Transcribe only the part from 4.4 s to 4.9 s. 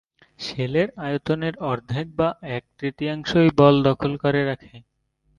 রাখে।